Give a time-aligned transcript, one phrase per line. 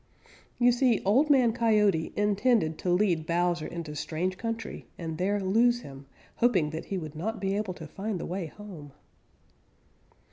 [0.57, 5.81] You see, Old Man Coyote intended to lead Bowser into strange country and there lose
[5.81, 8.93] him, hoping that he would not be able to find the way home.